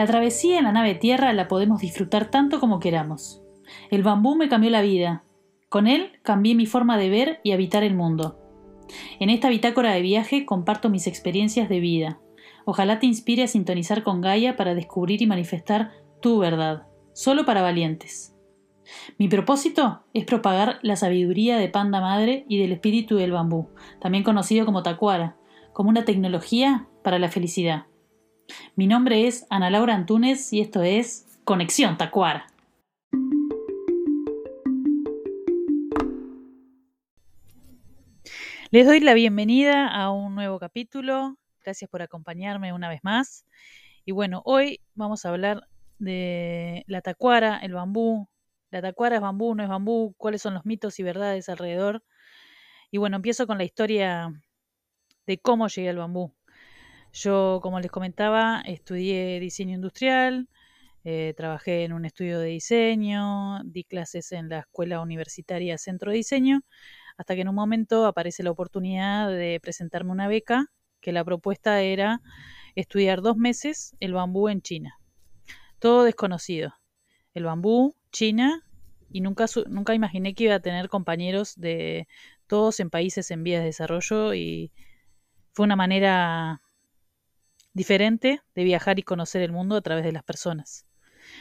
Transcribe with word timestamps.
La 0.00 0.06
travesía 0.06 0.56
en 0.56 0.64
la 0.64 0.72
nave 0.72 0.94
tierra 0.94 1.30
la 1.34 1.46
podemos 1.46 1.82
disfrutar 1.82 2.30
tanto 2.30 2.58
como 2.58 2.80
queramos. 2.80 3.42
El 3.90 4.02
bambú 4.02 4.34
me 4.34 4.48
cambió 4.48 4.70
la 4.70 4.80
vida. 4.80 5.24
Con 5.68 5.86
él 5.86 6.12
cambié 6.22 6.54
mi 6.54 6.64
forma 6.64 6.96
de 6.96 7.10
ver 7.10 7.40
y 7.44 7.52
habitar 7.52 7.84
el 7.84 7.94
mundo. 7.94 8.38
En 9.18 9.28
esta 9.28 9.50
bitácora 9.50 9.92
de 9.92 10.00
viaje 10.00 10.46
comparto 10.46 10.88
mis 10.88 11.06
experiencias 11.06 11.68
de 11.68 11.80
vida. 11.80 12.18
Ojalá 12.64 12.98
te 12.98 13.04
inspire 13.04 13.42
a 13.42 13.46
sintonizar 13.46 14.02
con 14.02 14.22
Gaia 14.22 14.56
para 14.56 14.74
descubrir 14.74 15.20
y 15.20 15.26
manifestar 15.26 15.92
tu 16.22 16.38
verdad, 16.38 16.86
solo 17.12 17.44
para 17.44 17.60
valientes. 17.60 18.34
Mi 19.18 19.28
propósito 19.28 20.04
es 20.14 20.24
propagar 20.24 20.78
la 20.80 20.96
sabiduría 20.96 21.58
de 21.58 21.68
Panda 21.68 22.00
Madre 22.00 22.46
y 22.48 22.56
del 22.56 22.72
espíritu 22.72 23.16
del 23.16 23.32
bambú, 23.32 23.68
también 24.00 24.24
conocido 24.24 24.64
como 24.64 24.82
Tacuara, 24.82 25.36
como 25.74 25.90
una 25.90 26.06
tecnología 26.06 26.86
para 27.04 27.18
la 27.18 27.28
felicidad. 27.28 27.89
Mi 28.76 28.86
nombre 28.86 29.26
es 29.26 29.46
Ana 29.50 29.70
Laura 29.70 29.94
Antunes 29.94 30.52
y 30.52 30.60
esto 30.60 30.82
es 30.82 31.26
Conexión 31.44 31.96
Tacuara. 31.96 32.46
Les 38.70 38.86
doy 38.86 39.00
la 39.00 39.14
bienvenida 39.14 39.88
a 39.88 40.10
un 40.10 40.36
nuevo 40.36 40.60
capítulo. 40.60 41.36
Gracias 41.64 41.90
por 41.90 42.02
acompañarme 42.02 42.72
una 42.72 42.88
vez 42.88 43.00
más. 43.02 43.44
Y 44.04 44.12
bueno, 44.12 44.42
hoy 44.44 44.80
vamos 44.94 45.24
a 45.24 45.30
hablar 45.30 45.66
de 45.98 46.84
la 46.86 47.00
tacuara, 47.00 47.58
el 47.58 47.74
bambú. 47.74 48.28
La 48.70 48.80
tacuara 48.80 49.16
es 49.16 49.22
bambú, 49.22 49.54
no 49.56 49.64
es 49.64 49.68
bambú, 49.68 50.14
cuáles 50.16 50.42
son 50.42 50.54
los 50.54 50.64
mitos 50.64 51.00
y 51.00 51.02
verdades 51.02 51.48
alrededor. 51.48 52.04
Y 52.92 52.98
bueno, 52.98 53.16
empiezo 53.16 53.46
con 53.46 53.58
la 53.58 53.64
historia 53.64 54.32
de 55.26 55.38
cómo 55.38 55.68
llegué 55.68 55.90
al 55.90 55.96
bambú. 55.96 56.32
Yo, 57.12 57.60
como 57.62 57.80
les 57.80 57.90
comentaba, 57.90 58.62
estudié 58.64 59.40
diseño 59.40 59.74
industrial, 59.74 60.48
eh, 61.02 61.34
trabajé 61.36 61.84
en 61.84 61.92
un 61.92 62.04
estudio 62.04 62.38
de 62.38 62.48
diseño, 62.48 63.62
di 63.64 63.84
clases 63.84 64.32
en 64.32 64.48
la 64.48 64.60
Escuela 64.60 65.00
Universitaria 65.00 65.76
Centro 65.78 66.10
de 66.10 66.18
Diseño, 66.18 66.60
hasta 67.16 67.34
que 67.34 67.40
en 67.40 67.48
un 67.48 67.54
momento 67.54 68.06
aparece 68.06 68.42
la 68.42 68.50
oportunidad 68.50 69.28
de 69.28 69.58
presentarme 69.60 70.12
una 70.12 70.28
beca, 70.28 70.66
que 71.00 71.12
la 71.12 71.24
propuesta 71.24 71.80
era 71.80 72.20
estudiar 72.74 73.22
dos 73.22 73.36
meses 73.36 73.96
el 74.00 74.12
bambú 74.12 74.48
en 74.48 74.62
China. 74.62 74.98
Todo 75.78 76.04
desconocido. 76.04 76.74
El 77.34 77.44
bambú, 77.44 77.96
China, 78.12 78.64
y 79.10 79.20
nunca, 79.20 79.46
nunca 79.68 79.94
imaginé 79.94 80.34
que 80.34 80.44
iba 80.44 80.54
a 80.54 80.60
tener 80.60 80.88
compañeros 80.88 81.56
de 81.56 82.06
todos 82.46 82.78
en 82.80 82.90
países 82.90 83.30
en 83.30 83.42
vías 83.42 83.60
de 83.60 83.66
desarrollo 83.66 84.34
y 84.34 84.72
fue 85.52 85.64
una 85.64 85.76
manera 85.76 86.60
diferente 87.72 88.40
de 88.54 88.64
viajar 88.64 88.98
y 88.98 89.02
conocer 89.02 89.42
el 89.42 89.52
mundo 89.52 89.76
a 89.76 89.80
través 89.80 90.04
de 90.04 90.12
las 90.12 90.24
personas. 90.24 90.86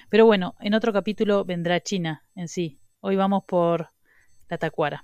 Pero 0.09 0.25
bueno, 0.25 0.55
en 0.59 0.73
otro 0.73 0.94
capítulo 0.94 1.45
vendrá 1.45 1.81
China 1.81 2.25
en 2.36 2.47
sí. 2.47 2.80
Hoy 2.99 3.16
vamos 3.16 3.44
por 3.45 3.89
la 4.49 4.58
tacuara. 4.58 5.03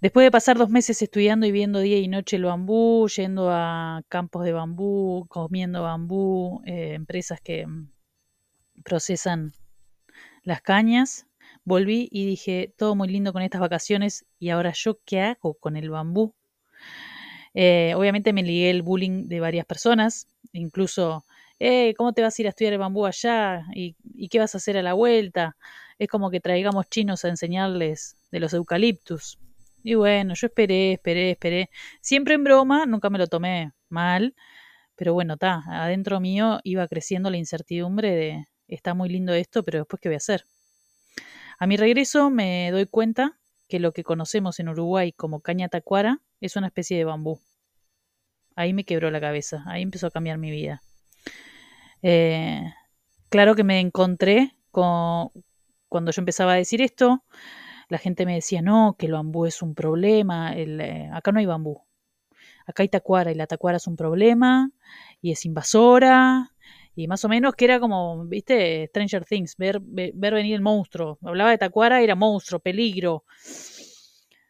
Después 0.00 0.26
de 0.26 0.30
pasar 0.30 0.58
dos 0.58 0.68
meses 0.68 1.00
estudiando 1.00 1.46
y 1.46 1.52
viendo 1.52 1.78
día 1.78 1.98
y 1.98 2.08
noche 2.08 2.36
el 2.36 2.44
bambú, 2.44 3.08
yendo 3.08 3.48
a 3.50 4.02
campos 4.08 4.44
de 4.44 4.52
bambú, 4.52 5.26
comiendo 5.28 5.82
bambú, 5.82 6.60
eh, 6.66 6.92
empresas 6.92 7.40
que 7.40 7.66
mm, 7.66 7.90
procesan 8.84 9.52
las 10.42 10.60
cañas, 10.60 11.26
volví 11.64 12.08
y 12.10 12.26
dije, 12.26 12.74
todo 12.76 12.94
muy 12.94 13.08
lindo 13.08 13.32
con 13.32 13.40
estas 13.40 13.62
vacaciones 13.62 14.26
y 14.38 14.50
ahora 14.50 14.72
yo 14.74 14.98
qué 15.06 15.22
hago 15.22 15.54
con 15.54 15.76
el 15.76 15.88
bambú. 15.88 16.34
Eh, 17.54 17.94
obviamente 17.96 18.32
me 18.32 18.42
ligué 18.42 18.70
el 18.70 18.82
bullying 18.82 19.28
de 19.28 19.40
varias 19.40 19.64
personas, 19.66 20.28
incluso, 20.52 21.24
eh, 21.60 21.94
¿cómo 21.96 22.12
te 22.12 22.22
vas 22.22 22.38
a 22.38 22.42
ir 22.42 22.46
a 22.46 22.50
estudiar 22.50 22.72
el 22.74 22.80
bambú 22.80 23.06
allá? 23.06 23.64
¿Y, 23.74 23.96
¿Y 24.14 24.28
qué 24.28 24.40
vas 24.40 24.54
a 24.54 24.58
hacer 24.58 24.76
a 24.76 24.82
la 24.82 24.94
vuelta? 24.94 25.56
Es 25.98 26.08
como 26.08 26.30
que 26.30 26.40
traigamos 26.40 26.88
chinos 26.90 27.24
a 27.24 27.28
enseñarles 27.28 28.16
de 28.32 28.40
los 28.40 28.52
eucaliptus. 28.54 29.38
Y 29.84 29.94
bueno, 29.94 30.34
yo 30.34 30.46
esperé, 30.46 30.94
esperé, 30.94 31.32
esperé. 31.32 31.70
Siempre 32.00 32.34
en 32.34 32.44
broma, 32.44 32.86
nunca 32.86 33.10
me 33.10 33.18
lo 33.18 33.26
tomé 33.26 33.72
mal. 33.88 34.34
Pero 34.96 35.14
bueno, 35.14 35.34
está, 35.34 35.62
adentro 35.68 36.20
mío 36.20 36.60
iba 36.64 36.86
creciendo 36.88 37.30
la 37.30 37.36
incertidumbre 37.36 38.10
de, 38.12 38.46
está 38.68 38.94
muy 38.94 39.08
lindo 39.08 39.34
esto, 39.34 39.62
pero 39.62 39.80
después 39.80 40.00
qué 40.00 40.08
voy 40.08 40.14
a 40.14 40.18
hacer. 40.18 40.44
A 41.58 41.66
mi 41.66 41.76
regreso 41.76 42.30
me 42.30 42.70
doy 42.70 42.86
cuenta 42.86 43.38
que 43.68 43.80
lo 43.80 43.92
que 43.92 44.04
conocemos 44.04 44.60
en 44.60 44.68
Uruguay 44.68 45.12
como 45.12 45.40
caña 45.40 45.68
tacuara 45.68 46.20
es 46.40 46.56
una 46.56 46.68
especie 46.68 46.96
de 46.96 47.04
bambú. 47.04 47.40
Ahí 48.56 48.72
me 48.72 48.84
quebró 48.84 49.10
la 49.10 49.20
cabeza, 49.20 49.64
ahí 49.66 49.82
empezó 49.82 50.06
a 50.06 50.10
cambiar 50.10 50.38
mi 50.38 50.50
vida. 50.50 50.82
Eh, 52.02 52.62
claro 53.28 53.54
que 53.54 53.64
me 53.64 53.80
encontré 53.80 54.54
con, 54.70 55.30
cuando 55.88 56.12
yo 56.12 56.20
empezaba 56.20 56.52
a 56.52 56.56
decir 56.56 56.82
esto, 56.82 57.24
la 57.88 57.98
gente 57.98 58.26
me 58.26 58.34
decía, 58.34 58.62
no, 58.62 58.96
que 58.98 59.06
el 59.06 59.12
bambú 59.12 59.46
es 59.46 59.62
un 59.62 59.74
problema, 59.74 60.54
el, 60.54 60.80
eh, 60.80 61.10
acá 61.12 61.32
no 61.32 61.38
hay 61.40 61.46
bambú, 61.46 61.82
acá 62.66 62.82
hay 62.82 62.88
tacuara 62.88 63.32
y 63.32 63.34
la 63.34 63.46
tacuara 63.46 63.76
es 63.76 63.86
un 63.86 63.96
problema 63.96 64.70
y 65.20 65.32
es 65.32 65.44
invasora 65.44 66.53
y 66.96 67.08
más 67.08 67.24
o 67.24 67.28
menos 67.28 67.54
que 67.54 67.64
era 67.64 67.80
como, 67.80 68.24
viste, 68.26 68.86
Stranger 68.88 69.24
Things, 69.24 69.56
ver, 69.56 69.80
ver, 69.80 70.34
venir 70.34 70.54
el 70.54 70.60
monstruo. 70.60 71.18
Hablaba 71.22 71.50
de 71.50 71.58
tacuara, 71.58 72.00
era 72.00 72.14
monstruo, 72.14 72.60
peligro. 72.60 73.24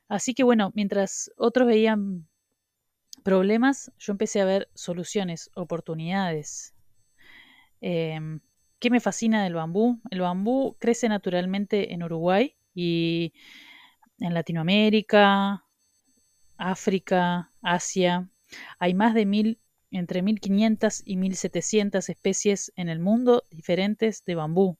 Así 0.08 0.34
que 0.34 0.44
bueno, 0.44 0.70
mientras 0.74 1.30
otros 1.36 1.66
veían 1.66 2.28
problemas, 3.22 3.90
yo 3.98 4.12
empecé 4.12 4.40
a 4.40 4.44
ver 4.44 4.68
soluciones, 4.74 5.50
oportunidades. 5.54 6.74
Em, 7.80 8.40
¿Qué 8.78 8.90
me 8.90 9.00
fascina 9.00 9.42
del 9.44 9.54
bambú? 9.54 10.00
El 10.10 10.20
bambú 10.20 10.76
crece 10.78 11.08
naturalmente 11.08 11.94
en 11.94 12.02
Uruguay 12.02 12.54
y 12.74 13.32
en 14.18 14.34
Latinoamérica, 14.34 15.64
África, 16.58 17.50
Asia. 17.62 18.28
Hay 18.78 18.94
más 18.94 19.14
de 19.14 19.26
mil, 19.26 19.58
entre 19.94 20.22
1500 20.22 21.02
y 21.04 21.16
1700 21.16 22.08
especies 22.08 22.72
en 22.76 22.88
el 22.88 22.98
mundo 22.98 23.44
diferentes 23.50 24.24
de 24.24 24.34
bambú. 24.34 24.76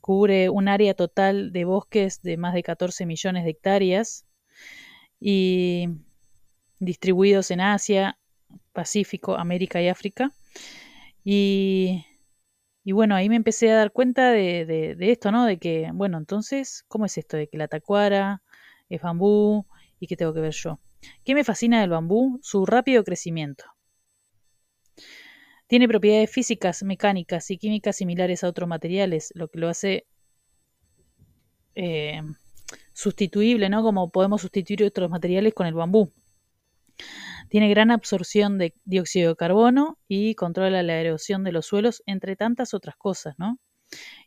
Cubre 0.00 0.48
un 0.50 0.68
área 0.68 0.94
total 0.94 1.52
de 1.52 1.64
bosques 1.64 2.20
de 2.22 2.36
más 2.36 2.54
de 2.54 2.62
14 2.62 3.06
millones 3.06 3.44
de 3.44 3.50
hectáreas 3.50 4.26
y 5.20 5.88
distribuidos 6.80 7.50
en 7.50 7.60
Asia, 7.60 8.18
Pacífico, 8.72 9.36
América 9.36 9.80
y 9.80 9.88
África. 9.88 10.32
Y, 11.22 12.04
bueno, 12.84 13.14
ahí 13.14 13.28
me 13.28 13.36
empecé 13.36 13.70
a 13.70 13.76
dar 13.76 13.92
cuenta 13.92 14.30
de, 14.30 14.96
esto, 14.98 15.30
¿no? 15.30 15.44
De 15.44 15.58
que, 15.58 15.90
bueno, 15.92 16.18
entonces, 16.18 16.84
¿cómo 16.88 17.04
es 17.04 17.16
esto 17.16 17.36
de 17.36 17.46
que 17.46 17.58
la 17.58 17.68
tacuara 17.68 18.42
es 18.88 19.00
bambú 19.02 19.66
y 20.00 20.08
qué 20.08 20.16
tengo 20.16 20.34
que 20.34 20.40
ver 20.40 20.54
yo? 20.54 20.80
¿Qué 21.24 21.34
me 21.34 21.44
fascina 21.44 21.80
del 21.80 21.90
bambú? 21.90 22.40
Su 22.42 22.66
rápido 22.66 23.04
crecimiento. 23.04 23.64
Tiene 25.70 25.86
propiedades 25.86 26.28
físicas, 26.28 26.82
mecánicas 26.82 27.48
y 27.52 27.56
químicas 27.56 27.94
similares 27.94 28.42
a 28.42 28.48
otros 28.48 28.68
materiales, 28.68 29.30
lo 29.36 29.46
que 29.46 29.60
lo 29.60 29.68
hace 29.68 30.04
eh, 31.76 32.22
sustituible, 32.92 33.68
¿no? 33.68 33.84
Como 33.84 34.10
podemos 34.10 34.40
sustituir 34.40 34.82
otros 34.82 35.08
materiales 35.08 35.54
con 35.54 35.68
el 35.68 35.74
bambú. 35.74 36.10
Tiene 37.50 37.68
gran 37.68 37.92
absorción 37.92 38.58
de 38.58 38.74
dióxido 38.84 39.28
de 39.28 39.36
carbono 39.36 39.96
y 40.08 40.34
controla 40.34 40.82
la 40.82 41.00
erosión 41.00 41.44
de 41.44 41.52
los 41.52 41.66
suelos, 41.66 42.02
entre 42.04 42.34
tantas 42.34 42.74
otras 42.74 42.96
cosas, 42.96 43.36
¿no? 43.38 43.60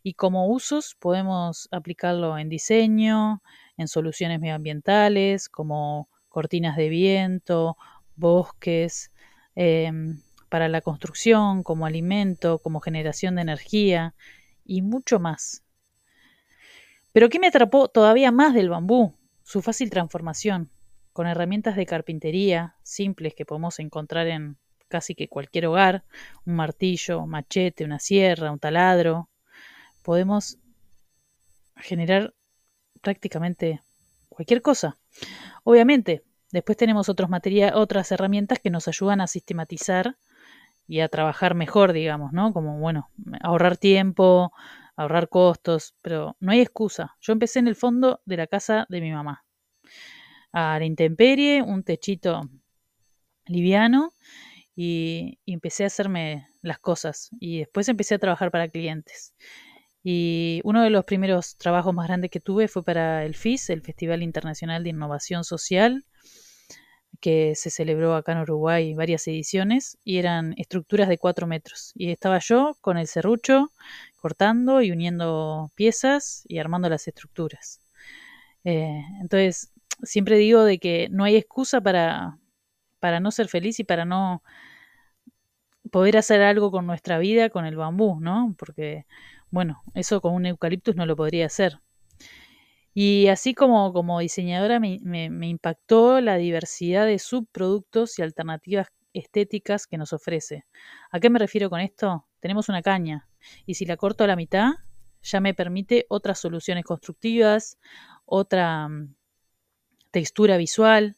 Y 0.02 0.14
como 0.14 0.48
usos 0.48 0.96
podemos 0.98 1.68
aplicarlo 1.72 2.38
en 2.38 2.48
diseño, 2.48 3.42
en 3.76 3.88
soluciones 3.88 4.40
medioambientales, 4.40 5.50
como 5.50 6.08
cortinas 6.30 6.78
de 6.78 6.88
viento, 6.88 7.76
bosques, 8.16 9.12
em, 9.54 10.22
para 10.54 10.68
la 10.68 10.82
construcción, 10.82 11.64
como 11.64 11.84
alimento, 11.84 12.60
como 12.60 12.78
generación 12.78 13.34
de 13.34 13.42
energía 13.42 14.14
y 14.64 14.82
mucho 14.82 15.18
más. 15.18 15.64
Pero 17.10 17.28
¿qué 17.28 17.40
me 17.40 17.48
atrapó 17.48 17.88
todavía 17.88 18.30
más 18.30 18.54
del 18.54 18.68
bambú? 18.68 19.16
Su 19.42 19.62
fácil 19.62 19.90
transformación, 19.90 20.70
con 21.12 21.26
herramientas 21.26 21.74
de 21.74 21.86
carpintería 21.86 22.76
simples 22.84 23.34
que 23.34 23.44
podemos 23.44 23.80
encontrar 23.80 24.28
en 24.28 24.56
casi 24.86 25.16
que 25.16 25.26
cualquier 25.26 25.66
hogar, 25.66 26.04
un 26.46 26.54
martillo, 26.54 27.18
un 27.18 27.30
machete, 27.30 27.84
una 27.84 27.98
sierra, 27.98 28.52
un 28.52 28.60
taladro, 28.60 29.28
podemos 30.04 30.58
generar 31.78 32.32
prácticamente 33.00 33.82
cualquier 34.28 34.62
cosa. 34.62 34.98
Obviamente, 35.64 36.22
después 36.52 36.78
tenemos 36.78 37.08
otros 37.08 37.28
otras 37.74 38.12
herramientas 38.12 38.60
que 38.60 38.70
nos 38.70 38.86
ayudan 38.86 39.20
a 39.20 39.26
sistematizar 39.26 40.16
y 40.86 41.00
a 41.00 41.08
trabajar 41.08 41.54
mejor, 41.54 41.92
digamos, 41.92 42.32
¿no? 42.32 42.52
Como, 42.52 42.78
bueno, 42.78 43.10
ahorrar 43.40 43.76
tiempo, 43.76 44.52
ahorrar 44.96 45.28
costos, 45.28 45.94
pero 46.02 46.36
no 46.40 46.52
hay 46.52 46.60
excusa. 46.60 47.16
Yo 47.20 47.32
empecé 47.32 47.58
en 47.58 47.68
el 47.68 47.76
fondo 47.76 48.20
de 48.24 48.36
la 48.36 48.46
casa 48.46 48.86
de 48.88 49.00
mi 49.00 49.12
mamá. 49.12 49.44
A 50.52 50.78
la 50.78 50.84
intemperie, 50.84 51.62
un 51.62 51.82
techito 51.82 52.48
liviano 53.46 54.12
y, 54.76 55.38
empecé 55.46 55.84
a 55.84 55.88
hacerme 55.88 56.48
las 56.62 56.78
cosas 56.78 57.30
y 57.40 57.58
después 57.60 57.88
empecé 57.88 58.14
a 58.14 58.18
trabajar 58.18 58.50
para 58.50 58.68
clientes. 58.68 59.34
Y 60.02 60.60
uno 60.64 60.82
de 60.82 60.90
los 60.90 61.04
primeros 61.04 61.56
trabajos 61.56 61.94
más 61.94 62.06
grandes 62.06 62.30
que 62.30 62.40
tuve 62.40 62.68
fue 62.68 62.84
para 62.84 63.24
el 63.24 63.34
FIS, 63.34 63.70
el 63.70 63.82
Festival 63.82 64.22
Internacional 64.22 64.84
de 64.84 64.90
Innovación 64.90 65.44
Social, 65.44 66.04
que 67.24 67.54
se 67.54 67.70
celebró 67.70 68.16
acá 68.16 68.32
en 68.32 68.40
Uruguay 68.40 68.92
varias 68.92 69.26
ediciones 69.28 69.96
y 70.04 70.18
eran 70.18 70.52
estructuras 70.58 71.08
de 71.08 71.16
cuatro 71.16 71.46
metros. 71.46 71.92
Y 71.94 72.10
estaba 72.10 72.38
yo 72.38 72.76
con 72.82 72.98
el 72.98 73.06
serrucho 73.06 73.72
cortando 74.20 74.82
y 74.82 74.90
uniendo 74.90 75.72
piezas 75.74 76.44
y 76.48 76.58
armando 76.58 76.90
las 76.90 77.08
estructuras. 77.08 77.80
Eh, 78.64 79.00
entonces, 79.22 79.72
siempre 80.02 80.36
digo 80.36 80.64
de 80.64 80.78
que 80.78 81.08
no 81.10 81.24
hay 81.24 81.36
excusa 81.36 81.80
para, 81.80 82.36
para 83.00 83.20
no 83.20 83.30
ser 83.30 83.48
feliz 83.48 83.80
y 83.80 83.84
para 83.84 84.04
no 84.04 84.42
poder 85.90 86.18
hacer 86.18 86.42
algo 86.42 86.70
con 86.70 86.86
nuestra 86.86 87.16
vida 87.16 87.48
con 87.48 87.64
el 87.64 87.76
bambú, 87.76 88.20
¿no? 88.20 88.54
Porque, 88.58 89.06
bueno, 89.48 89.82
eso 89.94 90.20
con 90.20 90.34
un 90.34 90.44
eucaliptus 90.44 90.94
no 90.94 91.06
lo 91.06 91.16
podría 91.16 91.46
hacer. 91.46 91.80
Y 92.94 93.26
así 93.26 93.54
como, 93.54 93.92
como 93.92 94.20
diseñadora 94.20 94.78
me, 94.78 94.98
impactó 95.48 96.20
la 96.20 96.36
diversidad 96.36 97.06
de 97.06 97.18
subproductos 97.18 98.18
y 98.20 98.22
alternativas 98.22 98.88
estéticas 99.12 99.88
que 99.88 99.98
nos 99.98 100.12
ofrece. 100.12 100.64
¿A 101.10 101.18
qué 101.18 101.28
me 101.28 101.40
refiero 101.40 101.68
con 101.68 101.80
esto? 101.80 102.26
Tenemos 102.38 102.68
una 102.68 102.82
caña 102.82 103.28
y 103.66 103.74
si 103.74 103.84
la 103.84 103.96
corto 103.96 104.22
a 104.22 104.28
la 104.28 104.36
mitad, 104.36 104.74
ya 105.22 105.40
me 105.40 105.54
permite 105.54 106.06
otras 106.08 106.38
soluciones 106.38 106.84
constructivas, 106.84 107.78
otra 108.26 108.88
mm, 108.88 109.14
textura 110.12 110.56
visual. 110.56 111.16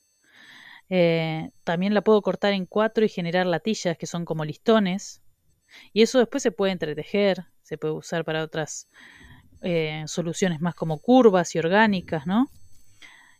Eh, 0.89 1.51
también 1.65 1.93
la 1.93 2.03
puedo 2.03 2.23
cortar 2.23 2.55
en 2.55 2.65
cuatro 2.65 3.05
y 3.05 3.09
generar 3.11 3.47
latillas 3.47 3.99
que 3.99 4.07
son 4.07 4.25
como 4.25 4.47
listones. 4.47 5.23
Y 5.93 6.03
eso 6.03 6.19
después 6.21 6.43
se 6.43 6.53
puede 6.53 6.73
entretejer, 6.73 7.47
se 7.63 7.77
puede 7.77 7.95
usar 7.95 8.25
para 8.25 8.43
otras 8.43 8.89
eh, 9.63 10.05
soluciones 10.07 10.61
más 10.61 10.75
como 10.75 10.99
curvas 10.99 11.55
y 11.55 11.59
orgánicas, 11.59 12.27
¿no? 12.27 12.51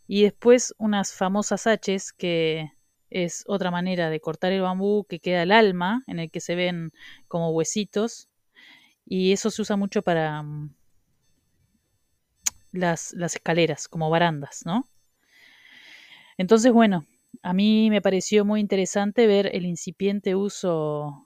Y 0.07 0.23
después 0.23 0.75
unas 0.79 1.13
famosas 1.13 1.67
haches 1.67 2.13
que 2.13 2.73
es 3.11 3.45
otra 3.47 3.71
manera 3.71 4.11
de 4.11 4.21
cortar 4.21 4.53
el 4.53 4.63
bambú 4.63 5.05
que 5.09 5.21
queda 5.21 5.43
el 5.43 5.53
alma, 5.53 6.03
en 6.07 6.19
el 6.19 6.31
que 6.31 6.41
se 6.41 6.55
ven 6.55 6.93
como 7.29 7.51
huesitos. 7.51 8.29
Y 9.05 9.33
eso 9.33 9.51
se 9.51 9.63
usa 9.63 9.77
mucho 9.77 10.03
para 10.03 10.43
mm, 10.43 10.75
las, 12.73 13.13
las 13.15 13.37
escaleras, 13.37 13.89
como 13.89 14.11
barandas, 14.11 14.63
¿no? 14.65 14.89
Entonces, 16.39 16.73
bueno, 16.73 17.07
a 17.43 17.53
mí 17.53 17.89
me 17.91 18.03
pareció 18.03 18.45
muy 18.45 18.61
interesante 18.61 19.27
ver 19.27 19.51
el 19.55 19.67
incipiente 19.67 20.35
uso 20.35 21.26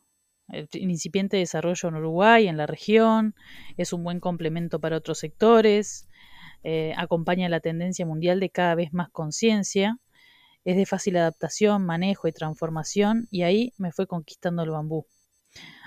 el 0.53 0.69
incipiente 0.91 1.37
desarrollo 1.37 1.89
en 1.89 1.95
Uruguay, 1.97 2.49
en 2.49 2.57
la 2.57 2.67
región, 2.67 3.35
es 3.77 3.93
un 3.93 4.05
buen 4.05 4.21
complemento 4.21 4.81
para 4.81 4.97
otros 4.97 5.19
sectores, 5.19 6.09
eh, 6.63 6.93
acompaña 6.97 7.49
la 7.49 7.61
tendencia 7.61 8.05
mundial 8.05 8.41
de 8.41 8.51
cada 8.51 8.75
vez 8.75 8.93
más 8.93 9.11
conciencia, 9.11 9.99
es 10.65 10.77
de 10.77 10.87
fácil 10.87 11.17
adaptación, 11.17 11.87
manejo 11.87 12.29
y 12.29 12.33
transformación, 12.33 13.29
y 13.31 13.43
ahí 13.43 13.73
me 13.79 13.93
fue 13.93 14.07
conquistando 14.07 14.63
el 14.63 14.71
bambú. 14.71 15.07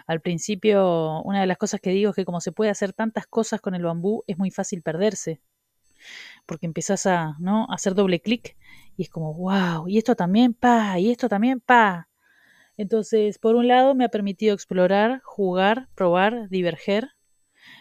Al 0.07 0.19
principio, 0.19 1.21
una 1.21 1.41
de 1.41 1.47
las 1.47 1.57
cosas 1.57 1.79
que 1.79 1.91
digo 1.91 2.09
es 2.09 2.15
que 2.15 2.25
como 2.25 2.41
se 2.41 2.51
puede 2.51 2.71
hacer 2.71 2.93
tantas 2.93 3.27
cosas 3.27 3.61
con 3.61 3.75
el 3.75 3.83
bambú, 3.83 4.23
es 4.27 4.37
muy 4.37 4.51
fácil 4.51 4.81
perderse, 4.81 5.41
porque 6.45 6.65
empezás 6.65 7.05
a, 7.05 7.35
¿no? 7.39 7.67
a 7.69 7.75
hacer 7.75 7.93
doble 7.95 8.19
clic 8.19 8.57
y 8.97 9.03
es 9.03 9.09
como, 9.09 9.33
wow, 9.33 9.87
y 9.87 9.97
esto 9.97 10.15
también, 10.15 10.53
pa, 10.53 10.99
y 10.99 11.11
esto 11.11 11.29
también, 11.29 11.59
pa. 11.59 12.09
Entonces, 12.77 13.37
por 13.37 13.55
un 13.55 13.67
lado, 13.67 13.95
me 13.95 14.05
ha 14.05 14.09
permitido 14.09 14.53
explorar, 14.53 15.21
jugar, 15.23 15.89
probar, 15.95 16.49
diverger, 16.49 17.09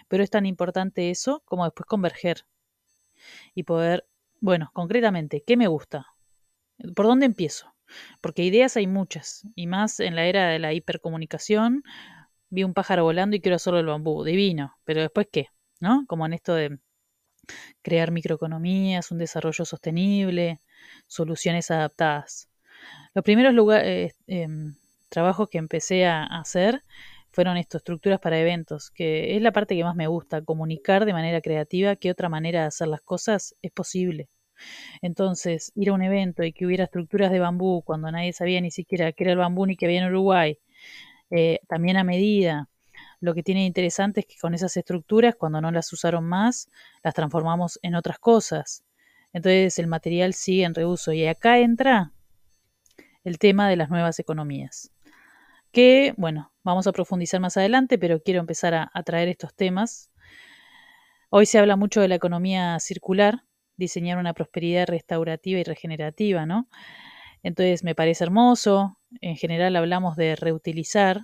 pero 0.09 0.23
es 0.23 0.31
tan 0.31 0.47
importante 0.47 1.11
eso 1.11 1.43
como 1.44 1.65
después 1.65 1.87
converger 1.87 2.44
y 3.55 3.62
poder, 3.65 4.06
bueno, 4.41 4.71
concretamente, 4.73 5.43
¿qué 5.47 5.56
me 5.56 5.69
gusta? 5.69 6.06
¿Por 6.94 7.06
dónde 7.06 7.27
empiezo? 7.27 7.75
Porque 8.21 8.44
ideas 8.44 8.77
hay 8.77 8.87
muchas, 8.87 9.47
y 9.55 9.67
más 9.67 10.00
en 10.00 10.17
la 10.17 10.27
era 10.27 10.49
de 10.49 10.59
la 10.59 10.73
hipercomunicación, 10.73 11.83
vi 12.50 12.65
un 12.65 12.75
pájaro 12.75 13.05
volando 13.05 13.37
y 13.37 13.41
quiero 13.41 13.56
hacerlo 13.56 13.81
el 13.81 13.87
bambú, 13.87 14.25
divino, 14.25 14.77
pero 14.85 15.00
después 15.00 15.29
qué, 15.31 15.49
¿no? 15.81 16.05
Como 16.06 16.27
en 16.27 16.35
esto 16.35 16.55
de 16.55 16.79
crear 17.83 18.11
microeconomías, 18.11 19.11
un 19.11 19.19
desarrollo 19.19 19.65
sostenible, 19.65 20.61
soluciones 21.06 21.71
adaptadas. 21.71 22.49
Los 23.15 23.25
primeros 23.25 23.55
lugares, 23.55 24.15
eh, 24.27 24.43
em, 24.43 24.75
trabajos 25.12 25.49
que 25.50 25.59
empecé 25.59 26.06
a 26.06 26.25
hacer 26.25 26.82
fueron 27.31 27.56
estas 27.56 27.81
estructuras 27.81 28.20
para 28.20 28.38
eventos, 28.38 28.91
que 28.91 29.37
es 29.37 29.43
la 29.43 29.53
parte 29.53 29.76
que 29.76 29.85
más 29.85 29.94
me 29.94 30.06
gusta, 30.06 30.43
comunicar 30.43 31.05
de 31.06 31.12
manera 31.12 31.41
creativa 31.41 31.97
que 31.97 32.11
otra 32.11 32.29
manera 32.29 32.62
de 32.62 32.67
hacer 32.67 32.88
las 32.88 33.03
cosas 33.03 33.55
es 33.62 33.73
posible. 33.73 34.29
Entonces, 35.03 35.73
ir 35.75 35.91
a 35.91 35.94
un 35.94 36.03
evento 36.03 36.44
y 36.44 36.53
que 36.53 36.67
hubiera 36.67 36.85
estructuras 36.85 37.31
de 37.31 37.41
bambú 37.41 37.82
cuando 37.85 38.11
nadie 38.11 38.32
sabía 38.32 38.61
ni 38.61 38.70
siquiera 38.70 39.12
qué 39.12 39.25
era 39.25 39.32
el 39.32 39.38
bambú 39.38 39.67
ni 39.67 39.76
que 39.76 39.87
había 39.87 40.00
en 40.00 40.09
Uruguay, 40.09 40.59
eh, 41.31 41.61
también 41.69 41.97
a 41.97 42.05
medida. 42.05 42.69
Lo 43.20 43.35
que 43.35 43.43
tiene 43.43 43.67
interesante 43.67 44.20
es 44.20 44.26
que 44.26 44.37
con 44.41 44.55
esas 44.55 44.76
estructuras, 44.76 45.35
cuando 45.37 45.61
no 45.61 45.70
las 45.70 45.93
usaron 45.93 46.25
más, 46.25 46.69
las 47.03 47.15
transformamos 47.15 47.79
en 47.82 47.94
otras 47.94 48.19
cosas. 48.19 48.85
Entonces 49.32 49.79
el 49.79 49.87
material 49.87 50.35
sigue 50.35 50.65
en 50.65 50.75
reuso. 50.75 51.12
Y 51.12 51.26
acá 51.26 51.58
entra 51.58 52.12
el 53.25 53.38
tema 53.38 53.69
de 53.69 53.76
las 53.76 53.91
nuevas 53.91 54.19
economías 54.19 54.93
que, 55.72 56.14
bueno, 56.16 56.52
vamos 56.62 56.86
a 56.86 56.92
profundizar 56.92 57.40
más 57.40 57.56
adelante, 57.56 57.98
pero 57.98 58.22
quiero 58.22 58.40
empezar 58.40 58.74
a, 58.74 59.02
traer 59.04 59.28
estos 59.28 59.54
temas. 59.54 60.10
Hoy 61.30 61.46
se 61.46 61.58
habla 61.58 61.76
mucho 61.76 62.00
de 62.00 62.08
la 62.08 62.14
economía 62.14 62.78
circular, 62.78 63.44
diseñar 63.76 64.19
una 64.19 64.34
prosperidad 64.34 64.86
restaurativa 64.86 65.58
y 65.58 65.64
regenerativa, 65.64 66.46
¿no? 66.46 66.69
Entonces 67.42 67.84
me 67.84 67.94
parece 67.94 68.24
hermoso. 68.24 68.98
En 69.20 69.36
general 69.36 69.74
hablamos 69.76 70.17
de 70.17 70.36
reutilizar 70.36 71.22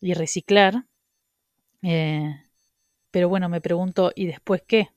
y 0.00 0.14
reciclar. 0.14 0.86
Eh, 1.82 2.34
pero 3.10 3.28
bueno, 3.28 3.48
me 3.48 3.60
pregunto, 3.60 4.12
¿y 4.14 4.26
después 4.26 4.62
qué? 4.66 4.90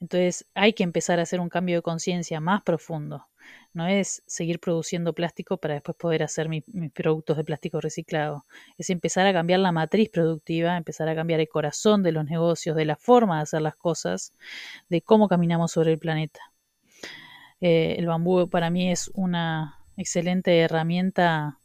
Entonces 0.00 0.46
hay 0.54 0.72
que 0.72 0.82
empezar 0.82 1.20
a 1.20 1.22
hacer 1.22 1.40
un 1.40 1.48
cambio 1.48 1.76
de 1.76 1.82
conciencia 1.82 2.40
más 2.40 2.62
profundo. 2.62 3.29
No 3.72 3.86
es 3.86 4.22
seguir 4.26 4.58
produciendo 4.58 5.12
plástico 5.12 5.56
para 5.56 5.74
después 5.74 5.96
poder 5.96 6.22
hacer 6.22 6.48
mis 6.48 6.64
productos 6.92 7.36
de 7.36 7.44
plástico 7.44 7.80
reciclado. 7.80 8.44
Es 8.78 8.90
empezar 8.90 9.26
a 9.26 9.32
cambiar 9.32 9.60
la 9.60 9.70
matriz 9.70 10.08
productiva, 10.08 10.76
empezar 10.76 11.08
a 11.08 11.14
cambiar 11.14 11.40
el 11.40 11.48
corazón 11.48 12.02
de 12.02 12.12
los 12.12 12.24
negocios, 12.24 12.76
de 12.76 12.84
la 12.84 12.96
forma 12.96 13.36
de 13.36 13.42
hacer 13.42 13.62
las 13.62 13.76
cosas, 13.76 14.34
de 14.88 15.02
cómo 15.02 15.28
caminamos 15.28 15.72
sobre 15.72 15.92
el 15.92 15.98
planeta. 15.98 16.40
Eh, 17.60 17.96
el 17.98 18.06
bambú 18.06 18.48
para 18.48 18.70
mí 18.70 18.90
es 18.90 19.10
una 19.14 19.78
excelente 19.96 20.58
herramienta 20.60 21.58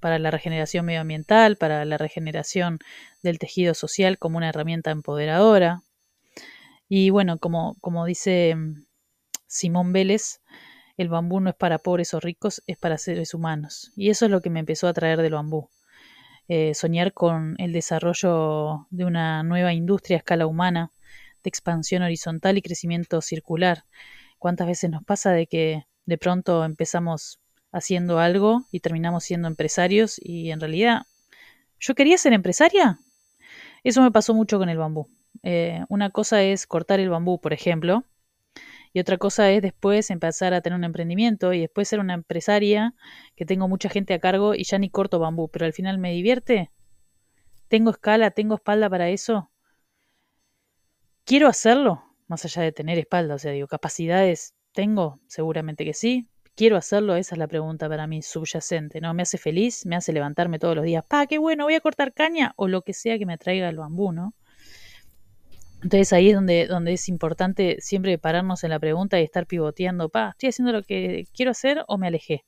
para 0.00 0.18
la 0.18 0.30
regeneración 0.30 0.84
medioambiental, 0.86 1.56
para 1.56 1.84
la 1.84 1.98
regeneración 1.98 2.78
del 3.22 3.38
tejido 3.38 3.74
social 3.74 4.18
como 4.18 4.38
una 4.38 4.48
herramienta 4.48 4.90
empoderadora. 4.90 5.82
Y 6.88 7.10
bueno, 7.10 7.38
como, 7.38 7.76
como 7.80 8.04
dice 8.04 8.54
mm, 8.54 8.84
Simón 9.46 9.92
Vélez, 9.92 10.40
el 10.96 11.08
bambú 11.08 11.40
no 11.40 11.50
es 11.50 11.56
para 11.56 11.78
pobres 11.78 12.14
o 12.14 12.20
ricos, 12.20 12.62
es 12.66 12.76
para 12.76 12.98
seres 12.98 13.34
humanos. 13.34 13.92
Y 13.96 14.10
eso 14.10 14.26
es 14.26 14.30
lo 14.30 14.40
que 14.40 14.50
me 14.50 14.60
empezó 14.60 14.86
a 14.88 14.92
traer 14.92 15.20
del 15.20 15.32
bambú. 15.32 15.68
Eh, 16.46 16.74
soñar 16.74 17.12
con 17.12 17.56
el 17.58 17.72
desarrollo 17.72 18.86
de 18.90 19.04
una 19.04 19.42
nueva 19.42 19.72
industria 19.72 20.16
a 20.16 20.18
escala 20.18 20.46
humana, 20.46 20.92
de 21.42 21.48
expansión 21.48 22.02
horizontal 22.02 22.58
y 22.58 22.62
crecimiento 22.62 23.20
circular. 23.22 23.84
¿Cuántas 24.38 24.66
veces 24.66 24.90
nos 24.90 25.02
pasa 25.04 25.32
de 25.32 25.46
que 25.46 25.86
de 26.04 26.18
pronto 26.18 26.64
empezamos 26.64 27.40
haciendo 27.72 28.18
algo 28.18 28.66
y 28.70 28.80
terminamos 28.80 29.24
siendo 29.24 29.48
empresarios 29.48 30.20
y 30.22 30.50
en 30.50 30.60
realidad 30.60 31.02
yo 31.80 31.94
quería 31.94 32.18
ser 32.18 32.34
empresaria? 32.34 32.98
Eso 33.82 34.02
me 34.02 34.10
pasó 34.10 34.34
mucho 34.34 34.58
con 34.58 34.68
el 34.68 34.78
bambú. 34.78 35.08
Eh, 35.42 35.84
una 35.88 36.10
cosa 36.10 36.42
es 36.42 36.66
cortar 36.66 37.00
el 37.00 37.10
bambú, 37.10 37.40
por 37.40 37.52
ejemplo, 37.52 38.04
y 38.94 39.00
otra 39.00 39.18
cosa 39.18 39.50
es 39.50 39.60
después 39.60 40.08
empezar 40.10 40.54
a 40.54 40.60
tener 40.60 40.78
un 40.78 40.84
emprendimiento 40.84 41.52
y 41.52 41.60
después 41.60 41.88
ser 41.88 41.98
una 41.98 42.14
empresaria 42.14 42.94
que 43.34 43.44
tengo 43.44 43.66
mucha 43.66 43.88
gente 43.88 44.14
a 44.14 44.20
cargo 44.20 44.54
y 44.54 44.62
ya 44.62 44.78
ni 44.78 44.88
corto 44.88 45.18
bambú, 45.18 45.48
pero 45.48 45.66
al 45.66 45.72
final 45.72 45.98
me 45.98 46.12
divierte. 46.12 46.70
¿Tengo 47.66 47.90
escala? 47.90 48.30
¿Tengo 48.30 48.54
espalda 48.54 48.88
para 48.88 49.08
eso? 49.10 49.50
¿Quiero 51.24 51.48
hacerlo? 51.48 52.04
Más 52.28 52.44
allá 52.44 52.62
de 52.62 52.70
tener 52.70 52.96
espalda, 52.98 53.34
o 53.34 53.38
sea, 53.38 53.50
digo, 53.50 53.66
capacidades 53.66 54.54
tengo, 54.72 55.20
seguramente 55.26 55.84
que 55.84 55.92
sí. 55.92 56.28
¿Quiero 56.54 56.76
hacerlo? 56.76 57.16
Esa 57.16 57.34
es 57.34 57.38
la 57.40 57.48
pregunta 57.48 57.88
para 57.88 58.06
mí 58.06 58.22
subyacente, 58.22 59.00
¿no? 59.00 59.12
¿Me 59.12 59.22
hace 59.22 59.38
feliz? 59.38 59.86
¿Me 59.86 59.96
hace 59.96 60.12
levantarme 60.12 60.60
todos 60.60 60.76
los 60.76 60.84
días? 60.84 61.04
¡Pa, 61.08 61.26
qué 61.26 61.38
bueno! 61.38 61.64
¿Voy 61.64 61.74
a 61.74 61.80
cortar 61.80 62.14
caña? 62.14 62.52
O 62.54 62.68
lo 62.68 62.82
que 62.82 62.92
sea 62.92 63.18
que 63.18 63.26
me 63.26 63.38
traiga 63.38 63.68
el 63.68 63.76
bambú, 63.76 64.12
¿no? 64.12 64.34
Entonces 65.84 66.14
ahí 66.14 66.30
es 66.30 66.34
donde, 66.34 66.66
donde 66.66 66.94
es 66.94 67.10
importante 67.10 67.76
siempre 67.78 68.16
pararnos 68.16 68.64
en 68.64 68.70
la 68.70 68.80
pregunta 68.80 69.20
y 69.20 69.22
estar 69.22 69.46
pivoteando, 69.46 70.08
pa, 70.08 70.30
¿estoy 70.30 70.48
haciendo 70.48 70.72
lo 70.72 70.82
que 70.82 71.26
quiero 71.34 71.50
hacer 71.50 71.84
o 71.88 71.98
me 71.98 72.06
alejé? 72.06 72.46